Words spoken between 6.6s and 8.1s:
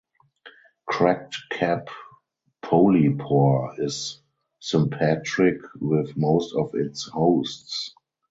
its hosts.